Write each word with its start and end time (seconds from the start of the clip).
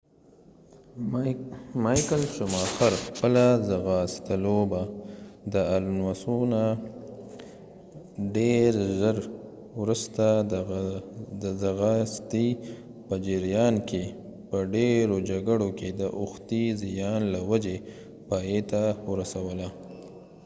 مایکل 1.83 2.23
شماخر 2.37 2.93
خپله 3.05 3.45
ځغاستلوبه 3.69 4.81
د 5.53 5.55
الونوسو 5.75 6.37
نه 6.53 6.63
ډیر 8.35 8.71
ژر 8.99 9.17
وروسته 9.81 10.25
د 11.41 11.43
ځغاستې 11.61 12.47
په 13.07 13.15
جریان 13.25 13.75
کې 13.89 14.03
په 14.49 14.57
ډیرو 14.73 15.15
جګړو 15.29 15.69
کې 15.79 15.89
د 16.01 16.01
اوښتي 16.19 16.63
زیان 16.83 17.21
له 17.33 17.39
وجې 17.49 17.77
پایته 18.29 18.83
ورسوله 19.09 19.67